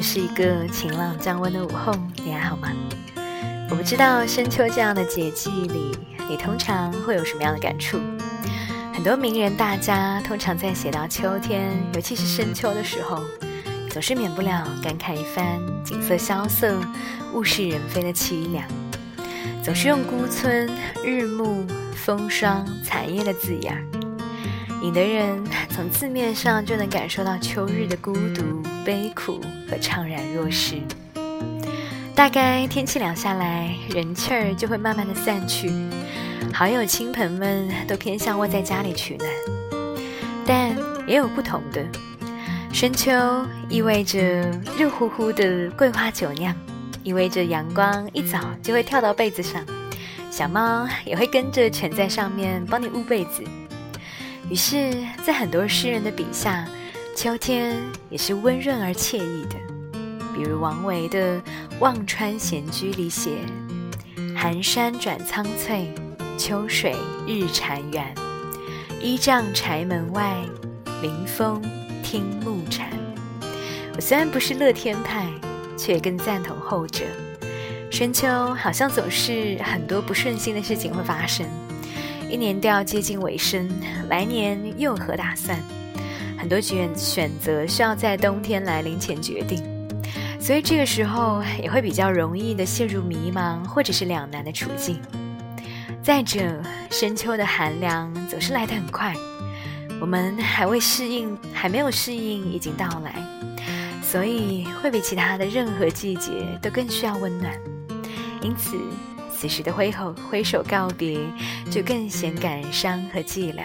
[0.00, 1.92] 是一个晴朗降温的午后，
[2.24, 2.72] 你还好吗？
[3.68, 5.96] 我不知道深秋这样的节气里，
[6.28, 8.00] 你通常会有什么样的感触？
[8.92, 13.22] 很多名人大家通常在写到秋天，尤其是深秋的时候，
[13.90, 16.80] 总是免不了感慨一番景色萧瑟、
[17.32, 18.64] 物是人非的凄凉，
[19.62, 20.68] 总是用孤村、
[21.04, 23.76] 日暮、风霜、残叶的字眼。
[24.82, 29.40] 引得人从字面上就能感受到秋日的孤独、悲苦
[29.70, 30.82] 和怅然若失。
[32.12, 35.70] 大概天气凉下来，人气儿就会慢慢的散去，
[36.52, 39.30] 好友亲朋们都偏向窝在家里取暖。
[40.44, 40.76] 但
[41.06, 41.86] 也有不同的，
[42.72, 43.12] 深秋
[43.68, 44.18] 意味着
[44.76, 46.52] 热乎乎的桂花酒酿，
[47.04, 49.64] 意味着阳光一早就会跳到被子上，
[50.32, 53.44] 小猫也会跟着蜷在上面帮你捂被子。
[54.50, 54.92] 于是，
[55.24, 56.66] 在很多诗人的笔下，
[57.16, 57.76] 秋天
[58.08, 59.56] 也是温润而惬意的。
[60.34, 61.36] 比如王维的
[61.80, 63.32] 《望川闲居》里写
[64.34, 65.92] ：“寒山转苍翠，
[66.38, 68.04] 秋水日潺湲。
[69.02, 70.36] 依帐柴门外，
[71.02, 71.60] 临风
[72.02, 72.88] 听暮蝉。”
[73.96, 75.26] 我虽然不是乐天派，
[75.76, 77.04] 却更赞同后者。
[77.90, 81.46] 深秋好像总是很多不顺心的事情会发生。
[82.30, 83.68] 一年都要接近尾声，
[84.08, 85.60] 来年又何打算？
[86.40, 89.62] 很多选选择需要在冬天来临前决定，
[90.40, 94.98] 所以这个时候也会比较容易的陷入迷茫或者是两难的处境。
[96.02, 96.40] 再者，
[96.90, 99.14] 深秋的寒凉总是来得很快，
[100.00, 103.22] 我们还未适应，还没有适应已经到来，
[104.02, 106.30] 所以会比其他的任何季节
[106.62, 107.52] 都更需要温暖。
[108.40, 108.78] 因此。
[109.32, 111.18] 此时的挥手挥手告别，
[111.70, 113.62] 就更显感伤和寂寥。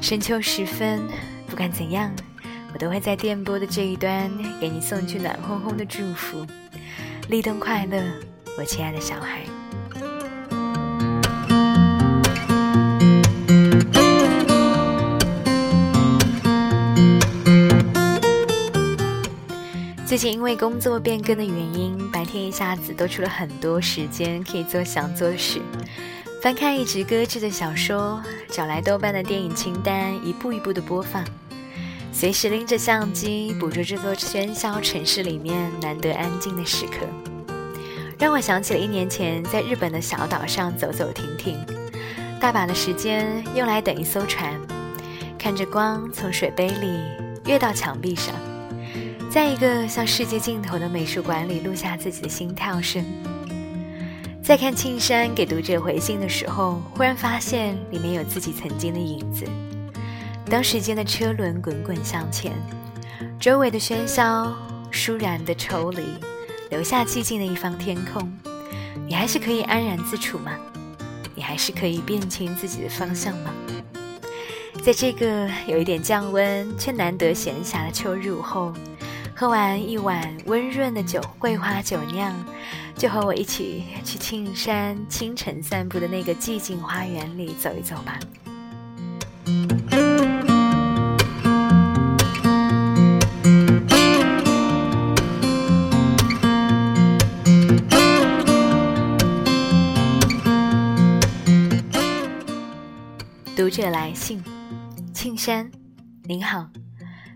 [0.00, 1.02] 深秋时分，
[1.52, 2.10] 不管怎样，
[2.72, 6.46] 我都会在电波的这一端给你送去暖烘烘的祝福。
[7.28, 8.02] 立冬快乐，
[8.56, 9.42] 我亲爱的小孩。
[20.06, 25.60] 最近因为工作变更的原因，白天一下子多出了很多时间可以做想做的事。
[26.40, 28.20] 翻看一直搁置的小说，
[28.50, 31.22] 找来豆瓣的电影清单，一步一步的播放。
[32.12, 37.06] 随时拎着相机，捕捉这座喧嚣城市里面难得安静的时刻，
[38.18, 41.58] 让我想起了一年前在日本的小岛上走走停停，
[42.38, 44.52] 大把的时间用来等一艘船，
[45.36, 47.00] 看着光从水杯里
[47.46, 48.34] 跃到墙壁上。
[49.28, 53.02] 在一个像世界尽头的美术馆里录下自己的心跳声，
[54.44, 59.44] 在看庆山给读者回信的时候，忽然发现里面有自己曾经的影子。
[60.52, 62.52] 当时间的车轮滚滚向前，
[63.40, 64.54] 周围的喧嚣
[64.92, 66.02] 倏然的抽离，
[66.68, 68.30] 留下寂静的一方天空，
[69.06, 70.52] 你还是可以安然自处吗？
[71.34, 73.50] 你还是可以辨清自己的方向吗？
[74.84, 78.74] 在这个有一点降温却难得闲暇的秋日午后。
[79.34, 82.30] 喝完一碗温润的酒，桂花酒酿，
[82.94, 88.18] 就和我一起去庆山清晨散步的那个寂静花园里走一走吧。
[103.72, 104.44] 者来信，
[105.14, 105.70] 庆山，
[106.24, 106.68] 您好，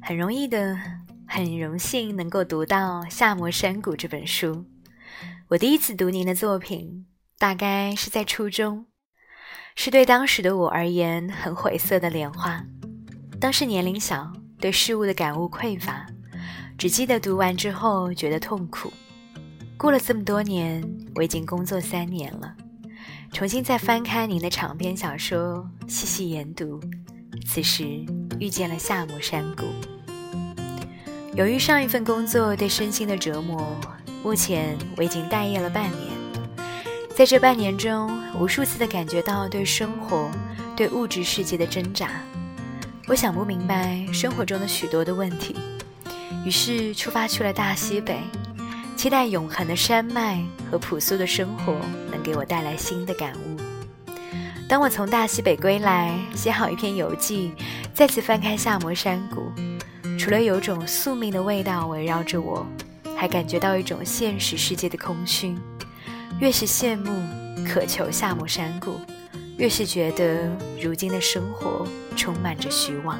[0.00, 0.78] 很容易的。
[1.26, 4.64] 很荣幸能够读到《夏摩山谷》这本书。
[5.48, 7.06] 我第一次读您的作品，
[7.38, 8.86] 大概是在初中，
[9.74, 12.64] 是对当时的我而言很晦涩的莲花。
[13.38, 16.06] 当时年龄小，对事物的感悟匮乏，
[16.78, 18.90] 只记得读完之后觉得痛苦。
[19.76, 20.82] 过了这么多年，
[21.14, 22.56] 我已经工作三年了，
[23.32, 26.78] 重新再翻开您的长篇小说，细细研读，
[27.46, 27.84] 此时
[28.38, 29.64] 遇见了《夏摩山谷》。
[31.34, 33.66] 由于上一份工作对身心的折磨，
[34.22, 36.12] 目前我已经待业了半年。
[37.16, 40.30] 在这半年中，无数次的感觉到对生活、
[40.76, 42.10] 对物质世界的挣扎。
[43.08, 45.56] 我想不明白生活中的许多的问题，
[46.44, 48.18] 于是出发去了大西北，
[48.94, 51.74] 期待永恒的山脉和朴素的生活
[52.22, 53.60] 给我带来新的感悟。
[54.68, 57.52] 当我从大西北归来，写好一篇游记，
[57.92, 59.52] 再次翻开夏摩山谷。
[60.18, 62.66] 除了有种宿命的味道围绕着我，
[63.16, 65.54] 还感觉到一种现实世界的空虚。
[66.40, 67.10] 越是羡慕、
[67.66, 68.98] 渴求夏摩山谷，
[69.58, 70.48] 越是觉得
[70.80, 71.86] 如今的生活
[72.16, 73.18] 充满着虚妄。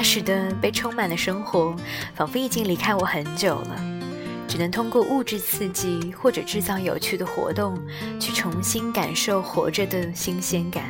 [0.00, 1.76] 那使得被充满的生活
[2.14, 4.00] 仿佛已经离开我很久了，
[4.48, 7.78] 只能通过物质刺激或者制造有趣的活动，
[8.18, 10.84] 去重新感受活着的新鲜感。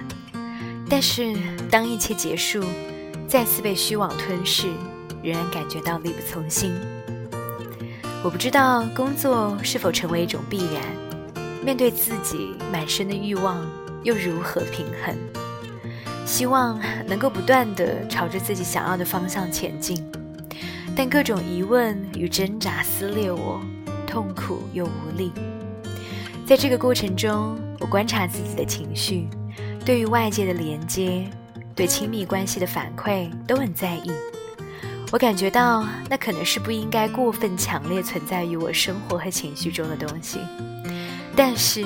[0.89, 1.35] 但是
[1.69, 2.62] 当一切结束，
[3.27, 4.69] 再次被虚妄吞噬，
[5.25, 6.73] 仍然感觉到力不从心。
[8.23, 10.85] 我不知道工作是否成为一种必然，
[11.65, 13.61] 面对自己满身的欲望，
[14.05, 15.40] 又如何平衡？
[16.31, 16.79] 希望
[17.09, 20.00] 能够不断地朝着自己想要的方向前进，
[20.94, 23.61] 但各种疑问与挣扎撕裂我，
[24.06, 25.32] 痛苦又无力。
[26.47, 29.29] 在这个过程中，我观察自己的情绪，
[29.85, 31.29] 对于外界的连接，
[31.75, 34.12] 对亲密关系的反馈都很在意。
[35.11, 40.38] 我感觉到那可能是不应该过分强烈存在于我生活和情绪中的东西，
[41.35, 41.85] 但是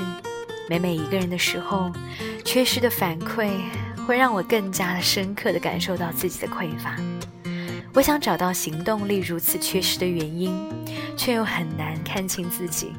[0.68, 1.90] 每每一个人的时候，
[2.44, 3.48] 缺失的反馈
[4.04, 6.96] 会让我更加的深刻的感受到自己的匮乏。
[7.92, 10.52] 我想找到行动力如此缺失的原因，
[11.16, 12.92] 却又很难看清自己。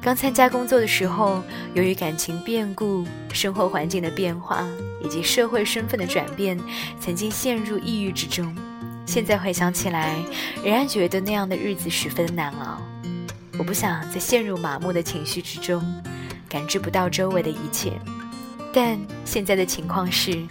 [0.00, 1.40] 刚参加工作的时候，
[1.74, 4.66] 由于感情变故、生活环境的变化
[5.04, 6.58] 以及社会身份的转变，
[7.00, 8.52] 曾经陷入抑郁之中。
[9.06, 10.16] 现在回想起来，
[10.64, 12.82] 仍然觉得那样的日子十分难熬。
[13.58, 15.80] 我不想再陷入麻木的情绪之中，
[16.48, 17.92] 感知不到周围的一切。
[18.72, 20.42] 但现在的情况是，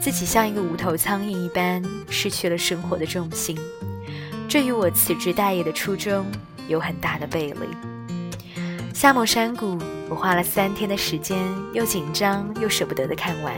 [0.00, 3.58] 自己像一个无头苍蝇一般，失去了生活的重心。
[4.48, 6.26] 这与我辞职待业的初衷
[6.68, 7.68] 有很大的背离。
[8.92, 9.78] 夏末山谷，
[10.08, 11.38] 我花了三天的时间，
[11.72, 13.54] 又紧张又舍不得的看完。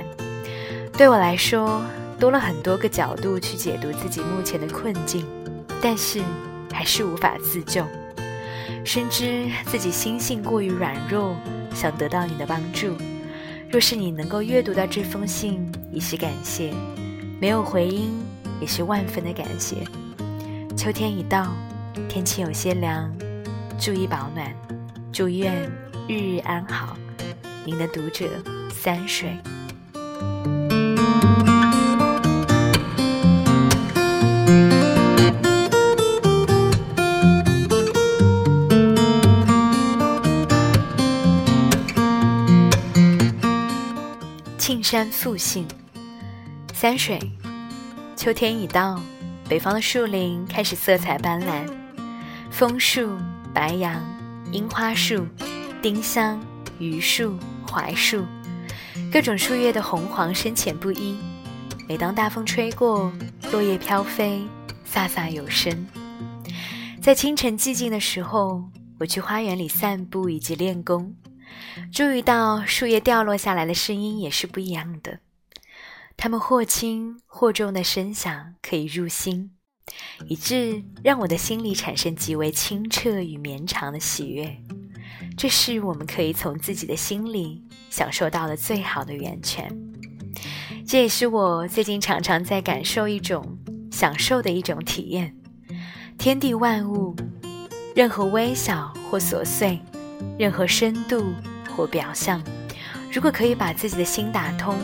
[0.97, 1.83] 对我来说。
[2.17, 5.27] 多了很多个角度去解读自己目前的困境，
[5.83, 6.23] 但是
[6.73, 7.85] 还是无法自救。
[8.85, 11.37] 深知自己心性过于软弱，
[11.75, 12.97] 想得到你的帮助。
[13.75, 16.73] 若是你能够阅读到这封信，已是感谢；
[17.41, 18.25] 没有回音，
[18.61, 19.79] 也是万分的感谢。
[20.77, 21.53] 秋天已到，
[22.09, 23.13] 天气有些凉，
[23.77, 24.55] 注意保暖，
[25.13, 25.69] 祝愿
[26.07, 26.97] 日日安好。
[27.65, 28.29] 您的读者
[28.71, 29.37] 三水。
[44.95, 45.67] 山复兴，
[46.73, 47.19] 三水，
[48.15, 49.03] 秋天已到，
[49.49, 51.69] 北方的树林开始色彩斑斓，
[52.49, 53.19] 枫树、
[53.53, 54.01] 白杨、
[54.53, 55.27] 樱花树、
[55.83, 56.41] 丁香、
[56.79, 57.37] 榆树、
[57.67, 58.25] 槐树，
[59.13, 61.19] 各种树叶的红黄深浅不一。
[61.89, 63.13] 每当大风吹过，
[63.51, 64.45] 落叶飘飞，
[64.89, 65.89] 飒飒有声。
[67.03, 68.63] 在清晨寂静的时候，
[69.01, 71.13] 我去花园里散步以及练功。
[71.93, 75.21] 注意到树叶掉落下来的声音也是不一样的，
[76.17, 79.51] 它们或轻或重的声响可以入心，
[80.29, 84.57] 以致让我的心里产生极为清澈与绵长的喜悦。
[85.37, 89.69] 这是我们可以从自己的心里享受到的最好的源泉。
[90.87, 93.59] 这也是我最近常常在感受一种
[93.91, 95.35] 享受的一种体验。
[96.17, 97.17] 天地万物，
[97.97, 99.81] 任何微小或琐碎。
[100.39, 101.33] 任何深度
[101.77, 102.43] 或表象，
[103.13, 104.77] 如果可以把自己的心打通，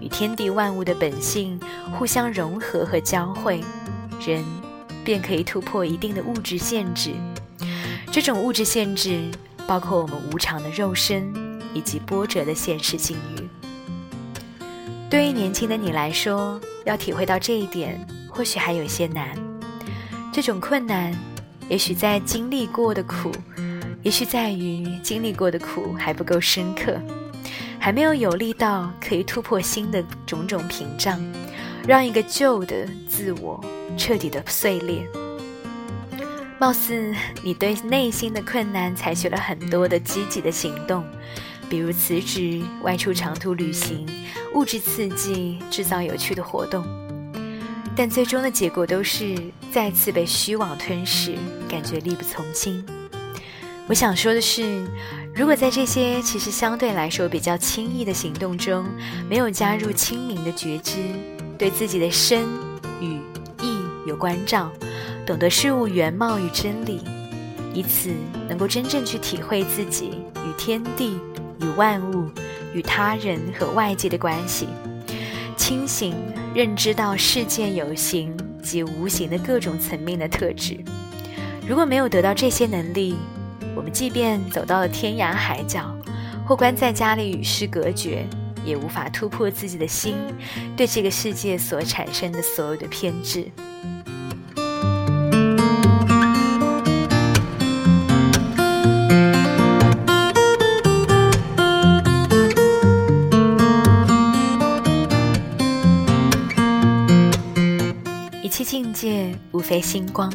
[0.00, 1.60] 与天地万物的本性
[1.92, 3.60] 互相融合和交汇，
[4.24, 4.44] 人
[5.04, 7.12] 便可以突破一定的物质限制。
[8.10, 9.20] 这种物质限制
[9.66, 11.32] 包括我们无常的肉身
[11.72, 13.48] 以及波折的现实境遇。
[15.08, 19.28] 对于年轻的你来说，要体会到这一点，或许还有些难。
[20.32, 21.12] 这种困难，
[21.68, 23.30] 也许在经历过的苦。
[24.02, 26.98] 也许在于经历过的苦还不够深刻，
[27.78, 31.20] 还没有有力到可以突破新的种种屏障，
[31.86, 33.62] 让一个旧的自我
[33.98, 35.06] 彻底的碎裂。
[36.58, 41.04] 貌似你对内心的困难采取了很多的积极的行动，
[41.68, 44.06] 比如辞职、外出长途旅行、
[44.54, 46.84] 物质刺激、制造有趣的活动，
[47.94, 49.36] 但最终的结果都是
[49.70, 51.34] 再次被虚妄吞噬，
[51.68, 52.82] 感觉力不从心。
[53.90, 54.86] 我想说的是，
[55.34, 58.86] 如果在这些其实相对来说比较轻易的行动中，
[59.28, 60.98] 没有加入清明的觉知，
[61.58, 62.46] 对自己的身
[63.00, 63.16] 与
[63.60, 64.70] 意有关照，
[65.26, 67.02] 懂得事物原貌与真理，
[67.74, 68.10] 以此
[68.48, 71.18] 能够真正去体会自己与天地、
[71.60, 72.30] 与万物、
[72.72, 74.68] 与他人和外界的关系，
[75.56, 76.14] 清醒
[76.54, 78.32] 认知到世界有形
[78.62, 80.78] 及无形的各种层面的特质。
[81.66, 83.16] 如果没有得到这些能力，
[83.76, 85.94] 我们即便走到了天涯海角，
[86.46, 88.26] 或关在家里与世隔绝，
[88.64, 90.14] 也无法突破自己的心
[90.76, 93.50] 对这个世界所产生的所有的偏执。
[108.42, 110.30] 一切境界无非星光，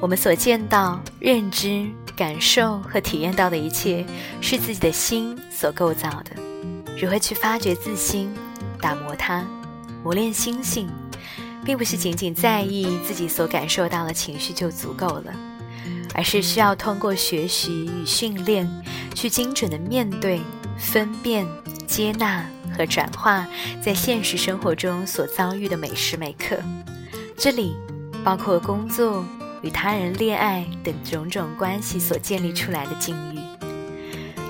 [0.00, 1.86] 我们所见到、认知、
[2.18, 4.04] 感受和体验到的一切，
[4.40, 6.32] 是自己的心所构造的。
[7.00, 8.28] 如何去发掘自心，
[8.80, 9.46] 打磨它，
[10.02, 10.88] 磨练心性，
[11.64, 15.32] 并不是仅仅在意自己所感受到的情绪就足够了，
[16.12, 18.68] 而是需要通过学习与训练，
[19.14, 20.40] 去精准的面对、
[20.76, 21.46] 分辨、
[21.86, 22.44] 接纳
[22.76, 23.46] 和转化
[23.80, 26.56] 在现实生活中所遭遇的每时每刻。
[27.36, 27.76] 这里
[28.24, 29.24] 包括工作、
[29.62, 33.38] 与他人恋爱等种种关系所建立出来的境遇。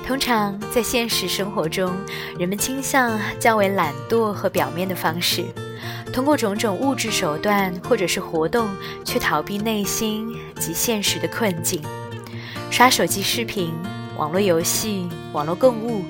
[0.06, 1.92] 通常在现实生活中，
[2.38, 5.44] 人们倾向较为懒惰和表面的方式，
[6.12, 8.68] 通过种种物质手段或者是活动
[9.04, 11.82] 去逃避内心及现实的困境。
[12.70, 13.72] 刷手机视频、
[14.16, 16.02] 网络游戏、网络购物、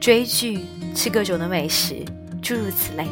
[0.00, 2.02] 追剧、吃各种的美食，
[2.40, 3.06] 诸如此类。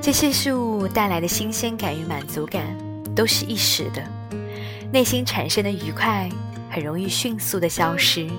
[0.00, 2.76] 这些事物带来的新鲜感与满足感
[3.14, 4.02] 都是一时的，
[4.94, 6.30] 内心产生的愉快
[6.70, 8.30] 很容易迅速的消失。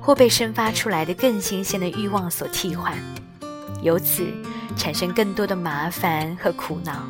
[0.00, 2.96] 或被生发出来的更新鲜的欲望所替换，
[3.82, 4.24] 由此
[4.76, 7.08] 产生更多的麻烦和苦恼，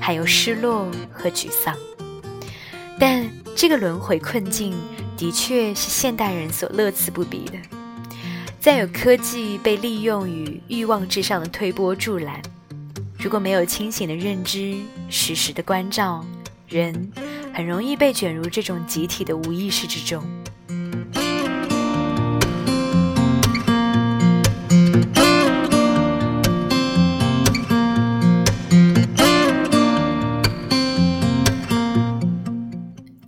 [0.00, 1.76] 还有失落和沮丧。
[2.98, 3.24] 但
[3.54, 4.74] 这个轮回困境
[5.16, 7.52] 的确是现代人所乐此不疲的。
[8.58, 12.42] 再有科技被利用于欲望之上的推波助澜，
[13.16, 14.76] 如果没有清醒的认知、
[15.08, 16.24] 实时的关照，
[16.66, 17.12] 人
[17.54, 20.24] 很容易被卷入这种集体的无意识之中。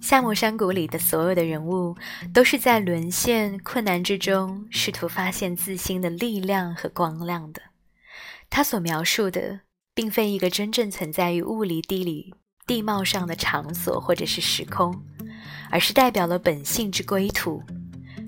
[0.00, 1.94] 夏目山谷里的所有的人物，
[2.32, 7.60] 都是在沦陷困难之中，试图发现自心的力量和光亮的。
[8.48, 9.60] 他所描述的，
[9.94, 12.34] 并非一个真正存在于物理、地理、
[12.66, 14.92] 地貌上的场所或者是时空，
[15.70, 17.62] 而是代表了本性之归途。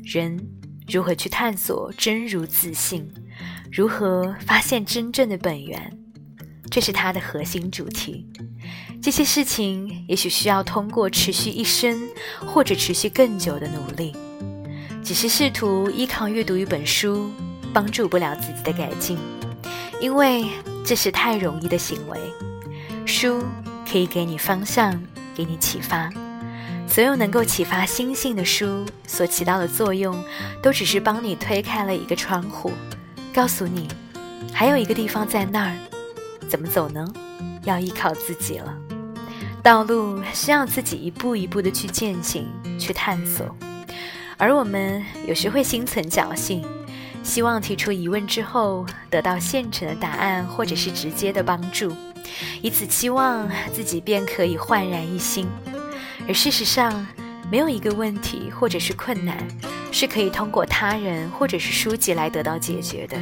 [0.04, 0.38] 人
[0.86, 3.12] 如何去探索真如自性，
[3.72, 5.92] 如何发现真正的本源，
[6.70, 8.26] 这是他的核心主题。
[9.02, 12.00] 这些事情也许需要通过持续一生
[12.46, 14.14] 或者持续更久的努力，
[15.02, 17.28] 只是试图依靠阅读一本书
[17.72, 19.18] 帮助不了自己的改进，
[20.00, 20.46] 因为
[20.86, 22.18] 这是太容易的行为。
[23.04, 23.42] 书
[23.90, 25.00] 可以给你方向，
[25.34, 26.10] 给你启发。
[26.86, 30.16] 所有能够启发心性的书所起到的作用，
[30.62, 32.72] 都只是帮你推开了一个窗户，
[33.32, 33.88] 告诉你
[34.52, 35.76] 还有一个地方在那儿，
[36.48, 37.06] 怎么走呢？
[37.64, 38.74] 要依靠自己了。
[39.62, 43.54] 道路需要自己一步一步的去践行、去探索，
[44.38, 46.64] 而我们有时会心存侥幸，
[47.22, 51.92] 希望提出疑问之后得到现成的答案，或者是直接的帮助，
[52.62, 55.46] 以此期望自己便可以焕然一新。
[56.26, 57.06] 而事实上，
[57.50, 59.36] 没有一个问题或者是困难
[59.90, 63.16] 是可以通过他人或者是书籍来得到解决的。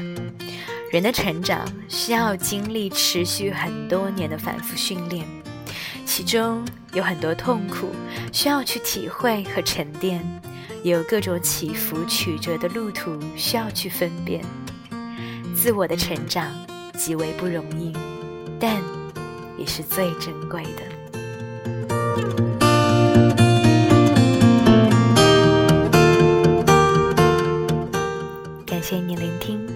[0.90, 5.26] 人的成长需要经历持续很多年的反复训练。
[6.04, 7.90] 其中有很多痛苦
[8.32, 10.24] 需要去体会和沉淀，
[10.82, 14.42] 也有各种起伏曲折的路途需要去分辨。
[15.54, 16.46] 自我的成长
[16.96, 17.92] 极为不容易，
[18.58, 18.80] 但
[19.58, 20.82] 也是最珍贵的。
[28.64, 29.66] 感谢您聆听，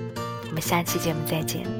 [0.49, 1.79] 我们下期节目再见。